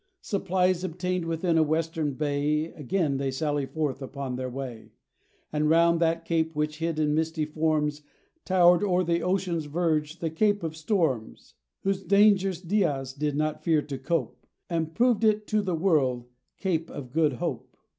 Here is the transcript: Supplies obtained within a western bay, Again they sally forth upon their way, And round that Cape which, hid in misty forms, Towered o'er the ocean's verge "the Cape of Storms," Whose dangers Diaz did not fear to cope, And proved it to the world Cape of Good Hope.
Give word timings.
Supplies 0.23 0.83
obtained 0.83 1.25
within 1.25 1.59
a 1.59 1.63
western 1.63 2.13
bay, 2.13 2.71
Again 2.73 3.17
they 3.17 3.29
sally 3.29 3.67
forth 3.67 4.01
upon 4.01 4.35
their 4.35 4.49
way, 4.49 4.93
And 5.53 5.69
round 5.69 5.99
that 5.99 6.25
Cape 6.25 6.55
which, 6.55 6.79
hid 6.79 6.97
in 6.97 7.13
misty 7.13 7.45
forms, 7.45 8.01
Towered 8.43 8.83
o'er 8.83 9.03
the 9.03 9.21
ocean's 9.21 9.65
verge 9.65 10.17
"the 10.17 10.31
Cape 10.31 10.63
of 10.63 10.75
Storms," 10.75 11.53
Whose 11.81 12.01
dangers 12.03 12.63
Diaz 12.63 13.13
did 13.13 13.35
not 13.35 13.63
fear 13.63 13.83
to 13.83 13.99
cope, 13.99 14.47
And 14.71 14.95
proved 14.95 15.23
it 15.23 15.45
to 15.49 15.61
the 15.61 15.75
world 15.75 16.25
Cape 16.57 16.89
of 16.89 17.11
Good 17.11 17.33
Hope. 17.33 17.77